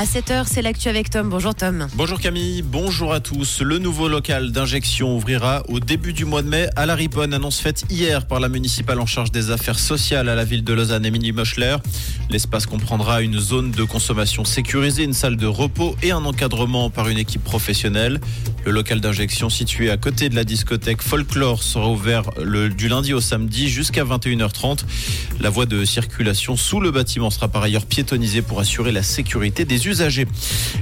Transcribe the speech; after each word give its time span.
À 0.00 0.04
7h, 0.04 0.46
c'est 0.50 0.62
l'actu 0.62 0.88
avec 0.88 1.10
Tom. 1.10 1.28
Bonjour 1.28 1.54
Tom. 1.54 1.86
Bonjour 1.94 2.18
Camille, 2.18 2.62
bonjour 2.62 3.12
à 3.12 3.20
tous. 3.20 3.60
Le 3.60 3.76
nouveau 3.76 4.08
local 4.08 4.50
d'injection 4.50 5.14
ouvrira 5.14 5.62
au 5.68 5.78
début 5.78 6.14
du 6.14 6.24
mois 6.24 6.40
de 6.40 6.48
mai 6.48 6.68
à 6.74 6.86
la 6.86 6.94
Riponne. 6.94 7.34
Annonce 7.34 7.60
faite 7.60 7.84
hier 7.90 8.26
par 8.26 8.40
la 8.40 8.48
municipale 8.48 8.98
en 8.98 9.04
charge 9.04 9.30
des 9.30 9.50
affaires 9.50 9.78
sociales 9.78 10.30
à 10.30 10.34
la 10.34 10.44
ville 10.44 10.64
de 10.64 10.72
Lausanne, 10.72 11.04
Émilie 11.04 11.32
Moschler. 11.32 11.76
L'espace 12.30 12.64
comprendra 12.64 13.20
une 13.20 13.38
zone 13.38 13.72
de 13.72 13.84
consommation 13.84 14.46
sécurisée, 14.46 15.04
une 15.04 15.12
salle 15.12 15.36
de 15.36 15.46
repos 15.46 15.94
et 16.02 16.12
un 16.12 16.24
encadrement 16.24 16.88
par 16.88 17.08
une 17.08 17.18
équipe 17.18 17.44
professionnelle. 17.44 18.22
Le 18.64 18.70
local 18.70 19.02
d'injection 19.02 19.50
situé 19.50 19.90
à 19.90 19.98
côté 19.98 20.30
de 20.30 20.34
la 20.34 20.44
discothèque 20.44 21.02
Folklore 21.02 21.62
sera 21.62 21.90
ouvert 21.90 22.22
du 22.74 22.88
lundi 22.88 23.12
au 23.12 23.20
samedi 23.20 23.68
jusqu'à 23.68 24.04
21h30. 24.04 24.78
La 25.40 25.50
voie 25.50 25.66
de 25.66 25.84
circulation 25.84 26.56
sous 26.56 26.80
le 26.80 26.90
bâtiment 26.90 27.28
sera 27.28 27.48
par 27.48 27.62
ailleurs 27.62 27.84
piétonnisée 27.84 28.40
pour 28.40 28.60
assurer 28.60 28.92
la 28.92 29.02
sécurité 29.02 29.66
des 29.66 29.88
usagers. 29.88 29.89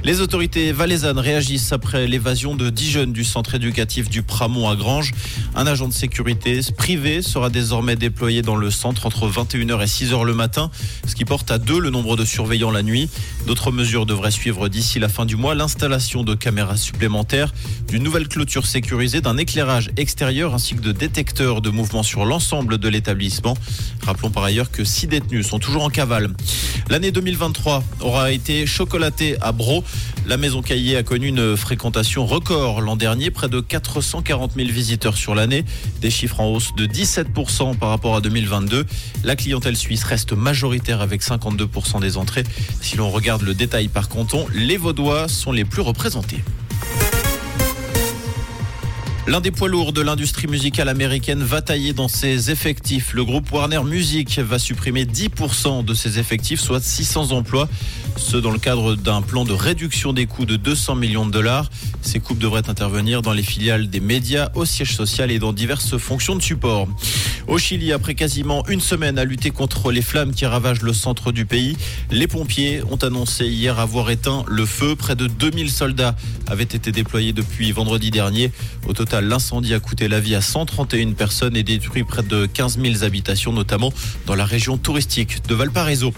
Les 0.03 0.21
autorités 0.21 0.71
valaisannes 0.71 1.17
réagissent 1.17 1.71
après 1.71 2.05
l'évasion 2.05 2.55
de 2.55 2.69
10 2.69 2.91
jeunes 2.91 3.13
du 3.13 3.23
centre 3.23 3.55
éducatif 3.55 4.07
du 4.07 4.21
Pramont 4.21 4.69
à 4.69 4.75
Grange. 4.75 5.13
Un 5.55 5.65
agent 5.65 5.87
de 5.87 5.93
sécurité 5.93 6.59
privé 6.77 7.23
sera 7.23 7.49
désormais 7.49 7.95
déployé 7.95 8.43
dans 8.43 8.55
le 8.55 8.69
centre 8.69 9.07
entre 9.07 9.27
21h 9.27 9.81
et 9.81 9.85
6h 9.85 10.23
le 10.25 10.35
matin, 10.35 10.69
ce 11.07 11.15
qui 11.15 11.25
porte 11.25 11.49
à 11.49 11.57
deux 11.57 11.79
le 11.79 11.89
nombre 11.89 12.17
de 12.17 12.23
surveillants 12.23 12.69
la 12.69 12.83
nuit. 12.83 13.09
D'autres 13.47 13.71
mesures 13.71 14.05
devraient 14.05 14.29
suivre 14.29 14.69
d'ici 14.69 14.99
la 14.99 15.09
fin 15.09 15.25
du 15.25 15.35
mois, 15.35 15.55
l'installation 15.55 16.23
de 16.23 16.35
caméras 16.35 16.77
supplémentaires, 16.77 17.51
d'une 17.87 18.03
nouvelle 18.03 18.27
clôture 18.27 18.67
sécurisée, 18.67 19.21
d'un 19.21 19.37
éclairage 19.37 19.89
extérieur 19.97 20.53
ainsi 20.53 20.75
que 20.75 20.81
de 20.81 20.91
détecteurs 20.91 21.61
de 21.61 21.71
mouvement 21.71 22.03
sur 22.03 22.25
l'ensemble 22.25 22.77
de 22.77 22.87
l'établissement. 22.89 23.55
Rappelons 24.05 24.29
par 24.29 24.43
ailleurs 24.43 24.69
que 24.69 24.83
six 24.83 25.07
détenus 25.07 25.47
sont 25.47 25.59
toujours 25.59 25.83
en 25.83 25.89
cavale. 25.89 26.29
L'année 26.89 27.11
2023 27.11 27.83
aura 28.01 28.31
été 28.31 28.65
à 29.41 29.51
Bro. 29.53 29.83
La 30.27 30.35
maison 30.35 30.61
Caillé 30.61 30.97
a 30.97 31.03
connu 31.03 31.27
une 31.27 31.55
fréquentation 31.55 32.25
record 32.25 32.81
l'an 32.81 32.97
dernier, 32.97 33.31
près 33.31 33.47
de 33.47 33.61
440 33.61 34.53
000 34.55 34.67
visiteurs 34.69 35.15
sur 35.15 35.35
l'année, 35.35 35.63
des 36.01 36.09
chiffres 36.09 36.41
en 36.41 36.47
hausse 36.47 36.75
de 36.75 36.85
17% 36.85 37.77
par 37.77 37.89
rapport 37.89 38.15
à 38.15 38.21
2022. 38.21 38.85
La 39.23 39.35
clientèle 39.35 39.77
suisse 39.77 40.03
reste 40.03 40.33
majoritaire 40.33 41.01
avec 41.01 41.21
52% 41.21 42.01
des 42.01 42.17
entrées. 42.17 42.43
Si 42.81 42.97
l'on 42.97 43.09
regarde 43.09 43.43
le 43.43 43.53
détail 43.53 43.87
par 43.87 44.09
canton, 44.09 44.45
les 44.53 44.77
Vaudois 44.77 45.27
sont 45.27 45.51
les 45.51 45.65
plus 45.65 45.81
représentés. 45.81 46.43
L'un 49.29 49.41
des 49.41 49.51
poids 49.51 49.69
lourds 49.69 49.93
de 49.93 50.01
l'industrie 50.01 50.47
musicale 50.47 50.89
américaine 50.89 51.43
va 51.43 51.61
tailler 51.61 51.93
dans 51.93 52.07
ses 52.07 52.49
effectifs. 52.49 53.13
Le 53.13 53.23
groupe 53.23 53.51
Warner 53.51 53.83
Music 53.83 54.39
va 54.39 54.57
supprimer 54.57 55.05
10% 55.05 55.85
de 55.85 55.93
ses 55.93 56.17
effectifs, 56.17 56.59
soit 56.59 56.81
600 56.81 57.33
emplois. 57.33 57.69
Ce 58.17 58.37
dans 58.37 58.49
le 58.49 58.57
cadre 58.57 58.95
d'un 58.95 59.21
plan 59.21 59.45
de 59.45 59.53
réduction 59.53 60.13
des 60.13 60.25
coûts 60.25 60.47
de 60.47 60.55
200 60.55 60.95
millions 60.95 61.27
de 61.27 61.31
dollars. 61.31 61.69
Ces 62.01 62.19
coupes 62.19 62.39
devraient 62.39 62.71
intervenir 62.71 63.21
dans 63.21 63.33
les 63.33 63.43
filiales 63.43 63.91
des 63.91 63.99
médias, 63.99 64.49
au 64.55 64.65
siège 64.65 64.95
social 64.95 65.29
et 65.29 65.37
dans 65.37 65.53
diverses 65.53 65.99
fonctions 65.99 66.35
de 66.35 66.41
support. 66.41 66.87
Au 67.49 67.57
Chili, 67.57 67.91
après 67.93 68.13
quasiment 68.13 68.63
une 68.67 68.79
semaine 68.79 69.17
à 69.17 69.25
lutter 69.25 69.49
contre 69.49 69.91
les 69.91 70.03
flammes 70.03 70.33
qui 70.33 70.45
ravagent 70.45 70.83
le 70.83 70.93
centre 70.93 71.31
du 71.31 71.47
pays, 71.47 71.75
les 72.11 72.27
pompiers 72.27 72.83
ont 72.91 72.97
annoncé 72.97 73.47
hier 73.47 73.79
avoir 73.79 74.11
éteint 74.11 74.45
le 74.47 74.67
feu. 74.67 74.95
Près 74.95 75.15
de 75.15 75.25
2000 75.25 75.71
soldats 75.71 76.15
avaient 76.45 76.61
été 76.61 76.91
déployés 76.91 77.33
depuis 77.33 77.71
vendredi 77.71 78.11
dernier. 78.11 78.51
Au 78.87 78.93
total, 78.93 79.25
l'incendie 79.25 79.73
a 79.73 79.79
coûté 79.79 80.07
la 80.07 80.19
vie 80.19 80.35
à 80.35 80.41
131 80.41 81.13
personnes 81.13 81.57
et 81.57 81.63
détruit 81.63 82.03
près 82.03 82.21
de 82.21 82.45
15 82.45 82.79
000 82.79 83.03
habitations, 83.03 83.51
notamment 83.51 83.91
dans 84.27 84.35
la 84.35 84.45
région 84.45 84.77
touristique 84.77 85.43
de 85.47 85.55
Valparaiso. 85.55 86.13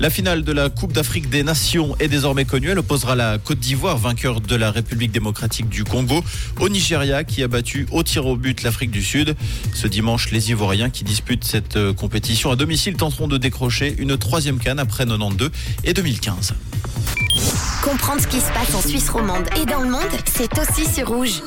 La 0.00 0.10
finale 0.10 0.42
de 0.42 0.50
la 0.50 0.68
Coupe 0.68 0.92
d'Afrique 0.92 1.30
des 1.30 1.44
Nations 1.44 1.94
est 2.00 2.08
désormais 2.08 2.44
connue. 2.44 2.70
Elle 2.70 2.80
opposera 2.80 3.14
la 3.14 3.38
Côte 3.38 3.60
d'Ivoire, 3.60 3.98
vainqueur 3.98 4.40
de 4.40 4.56
la 4.56 4.72
République 4.72 5.12
démocratique 5.12 5.68
du 5.68 5.84
Congo, 5.84 6.24
au 6.58 6.68
Nigeria 6.68 7.22
qui 7.22 7.44
a 7.44 7.48
battu 7.48 7.86
au 7.92 8.02
tir 8.02 8.26
au 8.26 8.34
but 8.34 8.64
l'Afrique 8.64 8.90
du 8.90 9.02
Sud. 9.04 9.36
Ce 9.74 9.86
dimanche, 9.86 10.32
les 10.32 10.50
Ivoiriens 10.50 10.71
qui 10.92 11.04
disputent 11.04 11.44
cette 11.44 11.76
euh, 11.76 11.92
compétition 11.92 12.50
à 12.50 12.56
domicile 12.56 12.96
tenteront 12.96 13.28
de 13.28 13.36
décrocher 13.36 13.94
une 13.98 14.16
troisième 14.16 14.58
canne 14.58 14.78
après 14.78 15.04
92 15.04 15.50
et 15.84 15.92
2015. 15.92 16.54
Comprendre 17.82 18.22
ce 18.22 18.26
qui 18.26 18.40
se 18.40 18.50
passe 18.52 18.74
en 18.74 18.80
Suisse 18.80 19.10
romande 19.10 19.44
et 19.60 19.66
dans 19.66 19.80
le 19.80 19.90
monde, 19.90 20.00
c'est 20.24 20.50
aussi 20.58 20.90
sur 20.90 21.08
Rouge. 21.08 21.42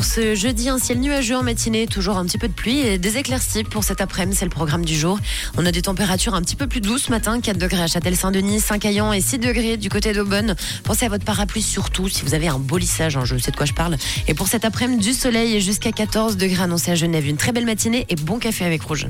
Pour 0.00 0.06
ce 0.06 0.34
jeudi, 0.34 0.70
un 0.70 0.78
ciel 0.78 0.98
nuageux 0.98 1.36
en 1.36 1.42
matinée, 1.42 1.86
toujours 1.86 2.16
un 2.16 2.24
petit 2.24 2.38
peu 2.38 2.48
de 2.48 2.54
pluie 2.54 2.78
et 2.78 2.96
des 2.96 3.18
éclaircies 3.18 3.64
pour 3.64 3.84
cet 3.84 4.00
après-midi, 4.00 4.34
c'est 4.34 4.46
le 4.46 4.50
programme 4.50 4.82
du 4.82 4.96
jour. 4.96 5.18
On 5.58 5.66
a 5.66 5.72
des 5.72 5.82
températures 5.82 6.34
un 6.34 6.40
petit 6.40 6.56
peu 6.56 6.66
plus 6.66 6.80
douces 6.80 7.02
ce 7.02 7.10
matin, 7.10 7.38
4 7.38 7.58
degrés 7.58 7.82
à 7.82 7.86
Châtel-Saint-Denis, 7.86 8.60
5 8.60 8.82
à 8.86 9.14
et 9.14 9.20
6 9.20 9.38
degrés 9.40 9.76
du 9.76 9.90
côté 9.90 10.14
d'Aubonne. 10.14 10.56
Pensez 10.84 11.04
à 11.04 11.10
votre 11.10 11.26
parapluie 11.26 11.60
surtout 11.60 12.08
si 12.08 12.24
vous 12.24 12.32
avez 12.32 12.48
un 12.48 12.58
beau 12.58 12.78
lissage, 12.78 13.18
hein, 13.18 13.26
je 13.26 13.36
sais 13.36 13.50
de 13.50 13.56
quoi 13.58 13.66
je 13.66 13.74
parle. 13.74 13.98
Et 14.26 14.32
pour 14.32 14.48
cet 14.48 14.64
après-midi, 14.64 15.08
du 15.08 15.12
soleil 15.12 15.60
jusqu'à 15.60 15.92
14 15.92 16.38
degrés 16.38 16.62
annoncés 16.62 16.92
à 16.92 16.94
Genève. 16.94 17.28
Une 17.28 17.36
très 17.36 17.52
belle 17.52 17.66
matinée 17.66 18.06
et 18.08 18.16
bon 18.16 18.38
café 18.38 18.64
avec 18.64 18.80
Rouge. 18.80 19.06